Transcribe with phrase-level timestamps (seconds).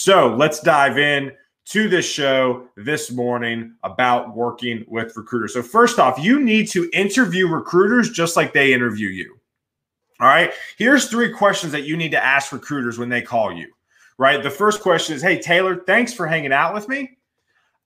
[0.00, 1.32] So let's dive in
[1.70, 5.54] to this show this morning about working with recruiters.
[5.54, 9.36] So, first off, you need to interview recruiters just like they interview you.
[10.20, 10.52] All right.
[10.76, 13.72] Here's three questions that you need to ask recruiters when they call you.
[14.18, 14.40] Right.
[14.40, 17.18] The first question is Hey, Taylor, thanks for hanging out with me.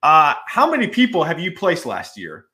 [0.02, 2.44] Uh, how many people have you placed last year?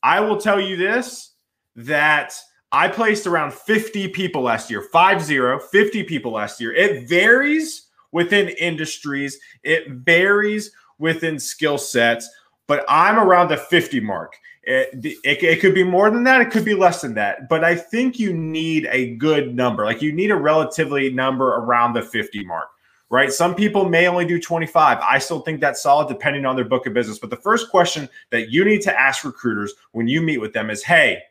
[0.00, 1.32] I will tell you this
[1.74, 2.36] that
[2.70, 6.72] I placed around 50 people last year, five zero, 50 people last year.
[6.72, 12.28] It varies within industries, it varies within skill sets,
[12.66, 14.36] but I'm around the 50 mark.
[14.64, 16.42] It, it, it, could be more than that.
[16.42, 17.48] It could be less than that.
[17.48, 19.86] But I think you need a good number.
[19.86, 22.68] Like you need a relatively number around the 50 mark,
[23.08, 23.32] right?
[23.32, 24.98] Some people may only do 25.
[24.98, 27.18] I still think that's solid depending on their book of business.
[27.18, 30.68] But the first question that you need to ask recruiters when you meet with them
[30.68, 31.22] is Hey,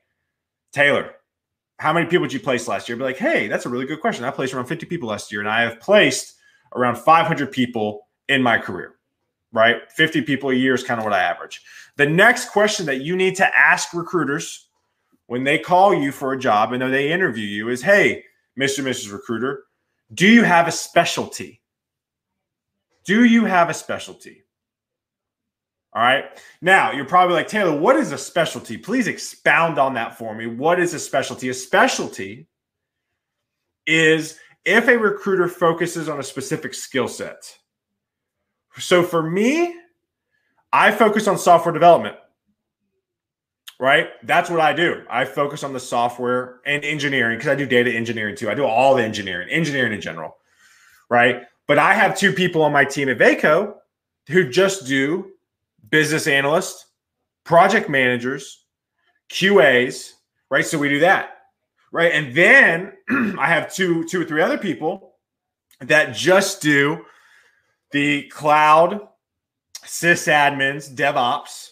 [0.71, 1.13] Taylor,
[1.77, 2.97] how many people did you place last year?
[2.97, 4.25] Be like, Hey, that's a really good question.
[4.25, 6.36] I placed around 50 people last year and I have placed
[6.75, 8.97] around 500 people in my career
[9.51, 9.91] right?
[9.91, 11.61] 50 people a year is kind of what I average.
[11.95, 14.69] The next question that you need to ask recruiters
[15.27, 18.23] when they call you for a job and they interview you is Hey,
[18.57, 18.83] Mr.
[18.83, 19.11] Mrs.
[19.11, 19.63] Recruiter,
[20.13, 21.61] do you have a specialty?
[23.03, 24.43] Do you have a specialty?
[25.93, 26.25] All right.
[26.61, 28.77] Now, you're probably like, Taylor, what is a specialty?
[28.77, 30.45] Please expound on that for me.
[30.45, 31.49] What is a specialty?
[31.49, 32.47] A specialty
[33.87, 37.57] is if a recruiter focuses on a specific skill set.
[38.77, 39.73] So for me,
[40.73, 42.17] I focus on software development.
[43.79, 44.09] Right?
[44.23, 45.03] That's what I do.
[45.09, 48.49] I focus on the software and engineering because I do data engineering too.
[48.49, 50.35] I do all the engineering, engineering in general.
[51.09, 51.43] Right?
[51.67, 53.75] But I have two people on my team at Vaco
[54.27, 55.31] who just do
[55.89, 56.87] business analysts,
[57.45, 58.65] project managers,
[59.31, 60.11] QAs,
[60.49, 60.65] right?
[60.65, 61.36] So we do that.
[61.91, 62.11] Right?
[62.11, 62.93] And then
[63.39, 65.15] I have two two or three other people
[65.81, 67.05] that just do
[67.91, 69.07] the cloud
[69.85, 71.71] sysadmins, DevOps,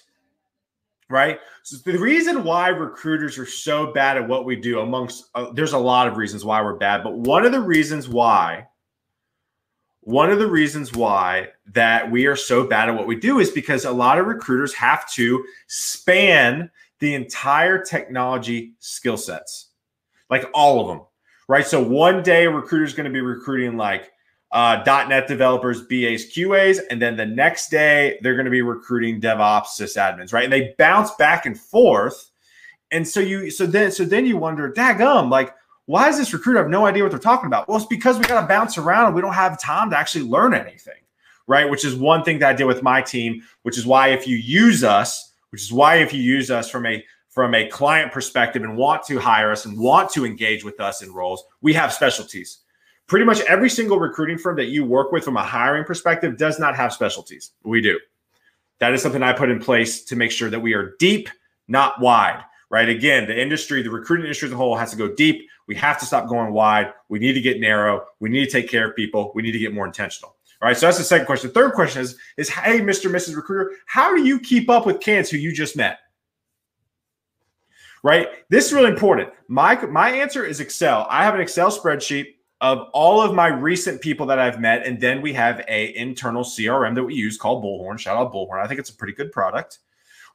[1.10, 1.40] right?
[1.64, 5.74] So the reason why recruiters are so bad at what we do, amongst uh, there's
[5.74, 8.68] a lot of reasons why we're bad, but one of the reasons why,
[10.02, 13.50] one of the reasons why that we are so bad at what we do is
[13.50, 16.70] because a lot of recruiters have to span
[17.00, 19.72] the entire technology skill sets,
[20.30, 21.06] like all of them,
[21.48, 21.66] right?
[21.66, 24.12] So one day a recruiter is going to be recruiting like
[24.52, 29.20] uh, .NET developers, BAs, QAs, and then the next day they're going to be recruiting
[29.20, 30.46] DevOps sysadmins, right?
[30.46, 32.32] And they bounce back and forth.
[32.92, 35.54] And so you, so then, so then you wonder, daggum, like,
[35.88, 37.68] why is this recruiter I have no idea what they're talking about?
[37.68, 40.26] Well, it's because we got to bounce around and we don't have time to actually
[40.26, 41.02] learn anything,
[41.48, 41.70] right?
[41.70, 44.38] Which is one thing that I did with my team, which is why if you
[44.38, 47.04] use us, which is why if you use us from a
[47.36, 51.04] from a client perspective and want to hire us and want to engage with us
[51.04, 52.62] in roles, we have specialties
[53.08, 56.60] pretty much every single recruiting firm that you work with from a hiring perspective does
[56.60, 57.52] not have specialties.
[57.64, 58.00] We do.
[58.80, 61.30] That is something I put in place to make sure that we are deep,
[61.68, 62.44] not wide.
[62.72, 62.90] Right.
[62.90, 65.48] Again, the industry, the recruiting industry as a whole has to go deep.
[65.68, 66.92] We have to stop going wide.
[67.10, 68.06] We need to get narrow.
[68.20, 69.32] We need to take care of people.
[69.36, 70.36] We need to get more intentional.
[70.62, 70.76] All right.
[70.76, 71.50] So that's the second question.
[71.50, 73.10] The third question is, is hey, Mr.
[73.10, 73.36] Mrs.
[73.36, 76.00] Recruiter, how do you keep up with kids who you just met?
[78.06, 78.28] Right.
[78.50, 79.30] This is really important.
[79.48, 81.08] My my answer is Excel.
[81.10, 85.02] I have an Excel spreadsheet of all of my recent people that I've met, and
[85.02, 87.98] then we have a internal CRM that we use called Bullhorn.
[87.98, 88.64] Shout out Bullhorn.
[88.64, 89.80] I think it's a pretty good product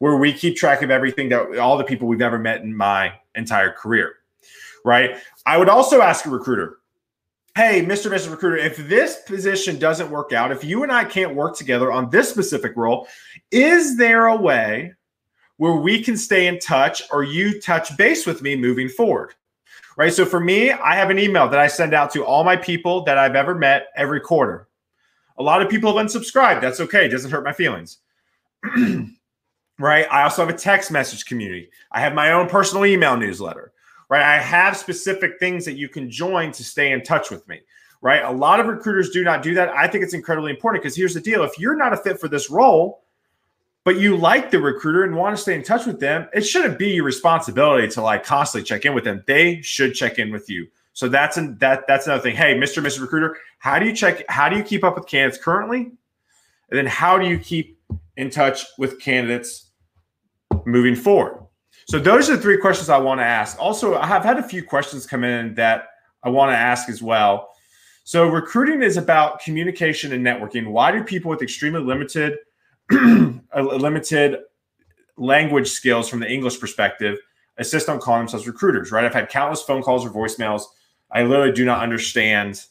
[0.01, 3.13] where we keep track of everything that all the people we've ever met in my
[3.37, 4.15] entire career.
[4.85, 5.19] Right.
[5.47, 6.79] I would also ask a recruiter,
[7.55, 8.11] hey, Mr.
[8.11, 8.33] Mrs.
[8.33, 12.11] Recruiter, if this position doesn't work out, if you and I can't work together on
[12.11, 13.07] this specific role,
[13.53, 14.95] is there a way
[15.61, 19.35] where we can stay in touch or you touch base with me moving forward?
[20.01, 20.15] right?
[20.15, 23.03] So for me, I have an email that I send out to all my people
[23.05, 24.67] that I've ever met every quarter.
[25.37, 26.63] A lot of people have unsubscribed.
[26.63, 27.05] That's okay.
[27.05, 27.99] It doesn't hurt my feelings.
[29.79, 30.07] right?
[30.11, 31.69] I also have a text message community.
[31.93, 33.73] I have my own personal email newsletter.
[34.09, 34.23] Right?
[34.23, 37.61] I have specific things that you can join to stay in touch with me.
[38.01, 38.25] Right?
[38.25, 39.69] A lot of recruiters do not do that.
[39.69, 42.29] I think it's incredibly important because here's the deal: if you're not a fit for
[42.29, 43.03] this role,
[43.85, 46.79] but you like the recruiter and want to stay in touch with them, it shouldn't
[46.79, 49.25] be your responsibility to like constantly check in with them.
[49.27, 50.67] They should check in with you.
[50.93, 52.37] So that's an, that that's another thing.
[52.37, 52.85] Hey, Mr.
[52.85, 53.01] Mrs.
[53.01, 54.25] Recruiter, how do you check?
[54.29, 55.93] How do you keep up with candidates currently?
[56.71, 57.79] And then how do you keep
[58.17, 59.71] in touch with candidates
[60.67, 61.47] moving forward?
[61.87, 63.59] So those are the three questions I want to ask.
[63.59, 65.89] Also, I have had a few questions come in that
[66.23, 67.49] I want to ask as well.
[68.05, 70.69] So recruiting is about communication and networking.
[70.69, 72.39] Why do people with extremely limited
[73.57, 74.39] limited
[75.17, 77.19] language skills from the English perspective
[77.59, 79.05] assist on calling themselves recruiters, right?
[79.05, 80.63] I've had countless phone calls or voicemails.
[81.11, 82.65] I literally do not understand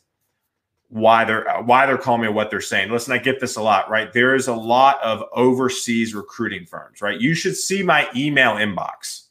[0.90, 2.92] why they're uh, why they're calling me or what they're saying.
[2.92, 4.12] Listen, I get this a lot, right?
[4.12, 7.20] There is a lot of overseas recruiting firms, right?
[7.20, 9.26] You should see my email inbox.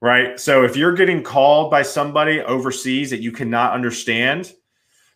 [0.00, 0.40] Right?
[0.40, 4.52] So if you're getting called by somebody overseas that you cannot understand,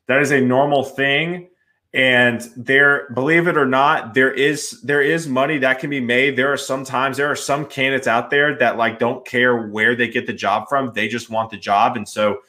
[0.06, 1.48] that is a normal thing
[1.96, 6.36] and there believe it or not there is there is money that can be made.
[6.36, 10.06] There are sometimes there are some candidates out there that like don't care where they
[10.06, 10.92] get the job from.
[10.92, 11.96] They just want the job.
[11.96, 12.40] And so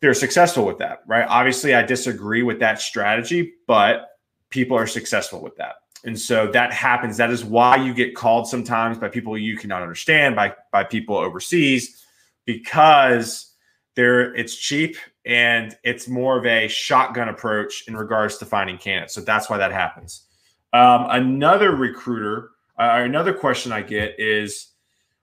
[0.00, 1.26] they're successful with that right?
[1.28, 4.10] Obviously i disagree with that strategy but
[4.50, 5.76] people are successful with that.
[6.04, 7.16] And so that happens.
[7.16, 11.16] That is why you get called sometimes by people you cannot understand by by people
[11.16, 12.04] overseas
[12.44, 13.52] because
[13.96, 19.14] they're it's cheap and it's more of a shotgun approach in regards to finding candidates.
[19.14, 20.26] So that's why that happens.
[20.72, 24.68] Um, another recruiter, uh, another question I get is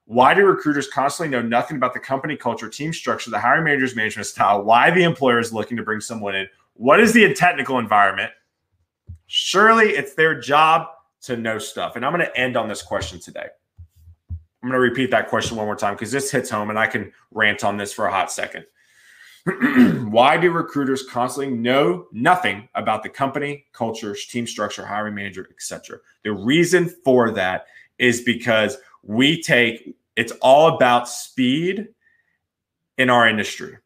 [0.06, 3.94] why do recruiters constantly know nothing about the company culture, team structure, the hiring manager's
[3.94, 4.62] management style?
[4.62, 6.48] Why the employer is looking to bring someone in?
[6.74, 8.32] What is the technical environment?
[9.26, 10.88] Surely it's their job
[11.22, 11.96] to know stuff.
[11.96, 13.46] And I'm going to end on this question today.
[14.62, 16.86] I'm going to repeat that question one more time because this hits home and I
[16.86, 18.64] can rant on this for a hot second.
[20.10, 25.98] Why do recruiters constantly know nothing about the company, culture, team structure, hiring manager, etc.?
[26.24, 27.66] The reason for that
[27.98, 31.88] is because we take it's all about speed
[32.98, 33.78] in our industry.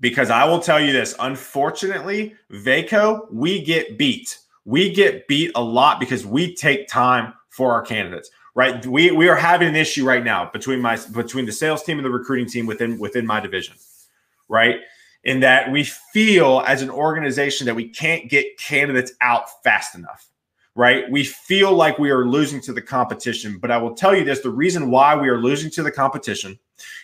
[0.00, 4.38] Because I will tell you this, unfortunately, Vaco, we get beat.
[4.64, 9.28] We get beat a lot because we take time for our candidates right we we
[9.28, 12.46] are having an issue right now between my between the sales team and the recruiting
[12.46, 13.74] team within within my division
[14.52, 14.76] right?
[15.24, 20.28] In that we feel as an organization that we can't get candidates out fast enough,
[20.74, 21.10] right?
[21.10, 23.58] We feel like we are losing to the competition.
[23.58, 26.58] But I will tell you this the reason why we are losing to the competition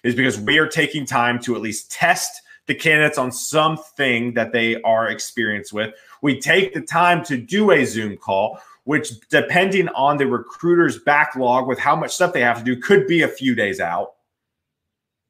[0.04, 4.52] is because we are taking time to at least test the candidates on something that
[4.52, 5.94] they are experienced with.
[6.20, 11.66] We take the time to do a Zoom call, which, depending on the recruiter's backlog
[11.66, 14.16] with how much stuff they have to do, could be a few days out,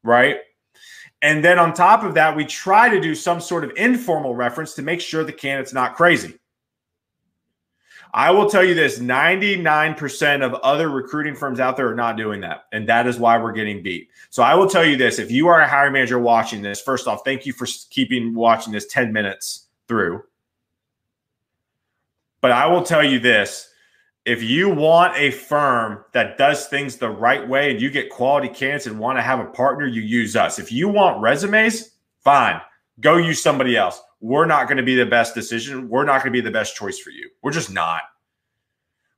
[0.03, 0.39] right?
[1.21, 4.73] And then on top of that, we try to do some sort of informal reference
[4.75, 6.39] to make sure the candidate's not crazy.
[8.13, 12.41] I will tell you this 99% of other recruiting firms out there are not doing
[12.41, 12.63] that.
[12.71, 14.09] And that is why we're getting beat.
[14.31, 17.07] So I will tell you this if you are a hiring manager watching this, first
[17.07, 20.23] off, thank you for keeping watching this 10 minutes through.
[22.41, 23.68] But I will tell you this
[24.29, 28.47] if you want a firm that does things the right way and you get quality
[28.47, 30.59] candidates and want to have a partner, you use us.
[30.59, 32.61] If you want resumes, fine,
[32.99, 33.99] go use somebody else.
[34.21, 35.89] We're not going to be the best decision.
[35.89, 37.27] We're not going to be the best choice for you.
[37.41, 38.03] We're just not.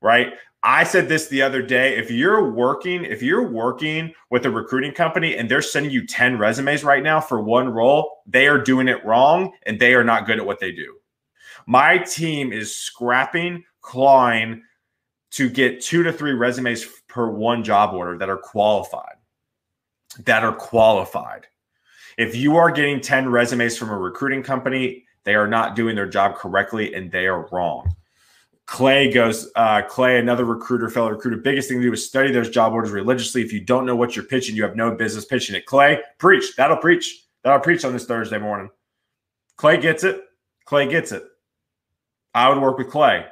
[0.01, 0.31] Right?
[0.63, 1.97] I said this the other day.
[1.97, 6.37] If you're working, if you're working with a recruiting company and they're sending you 10
[6.37, 10.25] resumes right now for one role, they are doing it wrong and they are not
[10.25, 10.95] good at what they do.
[11.67, 14.63] My team is scrapping, clawing,
[15.31, 19.15] to get two to three resumes per one job order that are qualified.
[20.25, 21.47] That are qualified.
[22.17, 26.07] If you are getting 10 resumes from a recruiting company, they are not doing their
[26.07, 27.95] job correctly and they are wrong.
[28.65, 32.49] Clay goes, uh, Clay, another recruiter, fellow recruiter, biggest thing to do is study those
[32.49, 33.41] job orders religiously.
[33.41, 35.65] If you don't know what you're pitching, you have no business pitching it.
[35.65, 36.55] Clay, preach.
[36.55, 37.25] That'll preach.
[37.43, 38.69] That'll preach on this Thursday morning.
[39.57, 40.21] Clay gets it.
[40.65, 41.23] Clay gets it.
[42.33, 43.25] I would work with Clay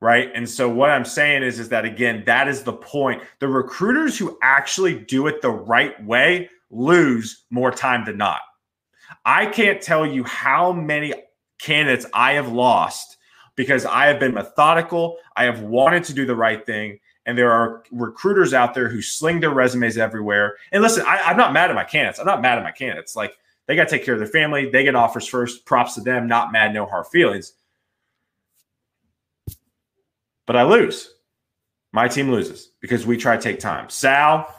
[0.00, 0.30] right?
[0.34, 3.22] And so what I'm saying is is that again, that is the point.
[3.38, 8.40] The recruiters who actually do it the right way lose more time than not.
[9.24, 11.12] I can't tell you how many
[11.60, 13.18] candidates I have lost
[13.56, 17.50] because I have been methodical, I have wanted to do the right thing, and there
[17.50, 20.56] are recruiters out there who sling their resumes everywhere.
[20.72, 22.18] And listen, I, I'm not mad at my candidates.
[22.18, 23.14] I'm not mad at my candidates.
[23.14, 24.70] Like they got to take care of their family.
[24.70, 25.66] They get offers first.
[25.66, 26.26] Props to them.
[26.26, 27.52] Not mad, no hard feelings
[30.50, 31.14] but I lose.
[31.92, 33.88] My team loses because we try to take time.
[33.88, 34.52] Sal,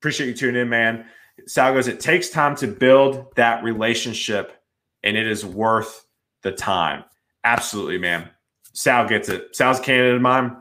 [0.00, 1.04] appreciate you tuning in, man.
[1.46, 4.58] Sal goes, it takes time to build that relationship
[5.02, 6.06] and it is worth
[6.44, 7.04] the time.
[7.44, 8.30] Absolutely, man.
[8.72, 9.54] Sal gets it.
[9.54, 10.56] Sal's a candidate of mine.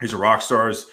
[0.00, 0.68] He's a rock star.
[0.68, 0.86] He's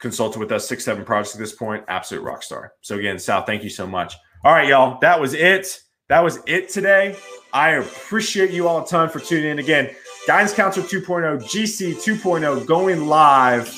[0.00, 1.84] consulted with us six, seven projects at this point.
[1.86, 2.72] Absolute rock star.
[2.80, 4.16] So again, Sal, thank you so much.
[4.42, 4.98] All right, y'all.
[4.98, 5.80] That was it.
[6.08, 7.14] That was it today.
[7.52, 9.58] I appreciate you all a ton for tuning in.
[9.60, 9.94] Again,
[10.26, 13.74] Guidance Counselor 2.0, GC 2.0 going live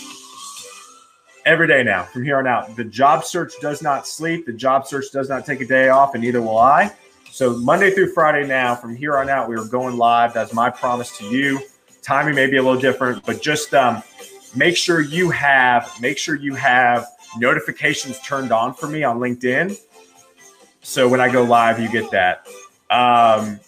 [1.44, 2.76] every day now from here on out.
[2.76, 4.46] The job search does not sleep.
[4.46, 6.92] The job search does not take a day off, and neither will I.
[7.32, 10.34] So Monday through Friday now, from here on out, we are going live.
[10.34, 11.60] That's my promise to you.
[12.02, 14.00] Timing may be a little different, but just um,
[14.54, 19.76] make sure you have make sure you have notifications turned on for me on LinkedIn.
[20.82, 22.46] So when I go live, you get that.
[22.88, 23.58] Um,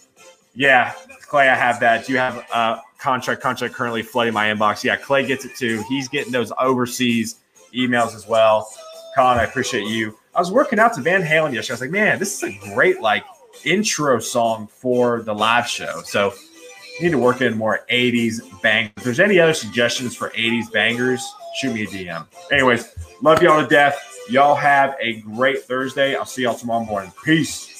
[0.55, 0.93] yeah,
[1.29, 2.07] Clay, I have that.
[2.07, 3.41] Do you have a contract?
[3.41, 4.83] Contract currently flooding my inbox.
[4.83, 5.83] Yeah, Clay gets it too.
[5.87, 7.35] He's getting those overseas
[7.73, 8.67] emails as well.
[9.15, 10.17] Colin, I appreciate you.
[10.33, 11.73] I was working out to Van Halen yesterday.
[11.73, 13.23] I was like, man, this is a great like
[13.63, 16.01] intro song for the live show.
[16.03, 16.33] So
[16.97, 18.91] you need to work in more 80s bang.
[18.97, 21.23] If there's any other suggestions for 80s bangers,
[21.57, 22.25] shoot me a DM.
[22.51, 22.87] Anyways,
[23.21, 24.03] love y'all to death.
[24.29, 26.15] Y'all have a great Thursday.
[26.15, 27.11] I'll see y'all tomorrow morning.
[27.23, 27.78] Peace.